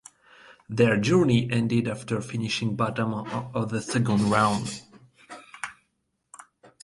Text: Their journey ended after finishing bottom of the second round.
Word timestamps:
Their 0.67 0.97
journey 0.97 1.47
ended 1.51 1.87
after 1.87 2.19
finishing 2.21 2.75
bottom 2.75 3.13
of 3.13 3.69
the 3.69 3.81
second 3.83 4.21
round. 4.31 4.81